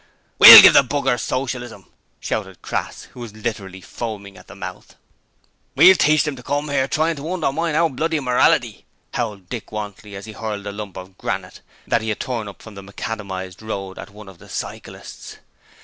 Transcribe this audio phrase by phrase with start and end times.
[0.39, 1.85] 'We'll give the b rs Socialism!'
[2.19, 4.95] shouted Crass, who was literally foaming at the mouth.
[5.75, 10.15] 'We'll teach 'em to come 'ere trying to undermined our bloody morality,' howled Dick Wantley
[10.15, 13.61] as he hurled a lump of granite that he had torn up from the macadamized
[13.61, 15.37] road at one of the cyclists.